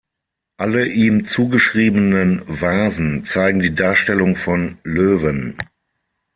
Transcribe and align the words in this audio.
Alle 0.57 0.87
ihm 0.87 1.25
zugeschriebenen 1.27 2.41
Vasen 2.47 3.23
zeigen 3.23 3.59
die 3.59 3.75
Darstellung 3.75 4.35
von 4.35 4.79
Löwen. 4.83 5.55